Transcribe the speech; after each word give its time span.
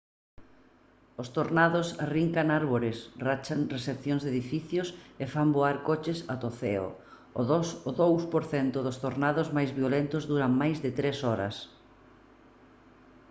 os 1.21 1.27
tornados 1.37 1.87
arrincan 2.05 2.47
árbores 2.61 2.97
rachan 3.27 3.59
seccións 3.87 4.21
de 4.23 4.29
edificios 4.35 4.87
e 5.23 5.25
fan 5.33 5.49
voar 5.57 5.77
coches 5.89 6.19
ata 6.33 6.47
o 6.51 6.51
ceo. 6.61 6.87
o 7.39 7.41
2 8.01 8.25
% 8.33 8.87
dos 8.87 8.97
tornados 9.03 9.47
máis 9.57 9.71
violentos 9.79 10.23
duran 10.31 10.53
máis 10.61 10.77
de 10.85 10.91
tres 10.99 11.17
horas 11.27 11.55